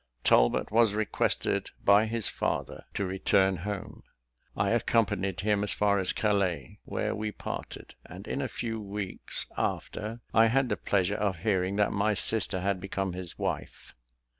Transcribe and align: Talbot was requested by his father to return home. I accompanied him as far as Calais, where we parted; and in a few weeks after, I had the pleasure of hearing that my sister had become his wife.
Talbot 0.23 0.71
was 0.71 0.95
requested 0.95 1.69
by 1.85 2.07
his 2.07 2.27
father 2.27 2.85
to 2.95 3.05
return 3.05 3.57
home. 3.57 4.01
I 4.57 4.71
accompanied 4.71 5.41
him 5.41 5.63
as 5.63 5.73
far 5.73 5.99
as 5.99 6.11
Calais, 6.11 6.79
where 6.85 7.13
we 7.13 7.31
parted; 7.31 7.93
and 8.03 8.27
in 8.27 8.41
a 8.41 8.47
few 8.47 8.81
weeks 8.81 9.45
after, 9.59 10.21
I 10.33 10.47
had 10.47 10.69
the 10.69 10.75
pleasure 10.77 11.13
of 11.17 11.37
hearing 11.45 11.75
that 11.75 11.91
my 11.93 12.15
sister 12.15 12.61
had 12.61 12.81
become 12.81 13.13
his 13.13 13.37
wife. 13.37 13.93